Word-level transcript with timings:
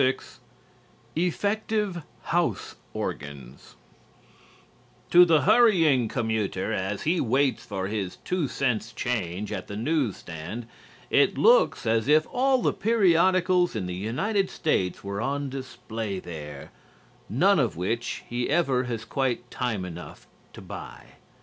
LVI 0.01 0.23
"EFFECTIVE 1.15 2.01
HOUSE 2.23 2.73
ORGANS" 2.95 3.75
To 5.11 5.25
the 5.25 5.41
hurrying 5.41 6.07
commuter 6.07 6.73
as 6.73 7.03
he 7.03 7.21
waits 7.21 7.63
for 7.63 7.85
his 7.85 8.15
two 8.25 8.47
cents 8.47 8.93
change 8.93 9.51
at 9.51 9.67
the 9.67 9.75
news 9.75 10.17
stand 10.17 10.65
it 11.11 11.37
looks 11.37 11.85
as 11.85 12.07
if 12.07 12.25
all 12.31 12.63
the 12.63 12.73
periodicals 12.73 13.75
in 13.75 13.85
the 13.85 13.93
United 13.93 14.49
States 14.49 15.03
were 15.03 15.21
on 15.21 15.51
display 15.51 16.19
there, 16.19 16.71
none 17.29 17.59
of 17.59 17.77
which 17.77 18.23
he 18.27 18.49
ever 18.49 18.85
has 18.85 19.05
quite 19.05 19.51
time 19.51 19.85
enough 19.85 20.25
to 20.53 20.63
buy. 20.63 21.05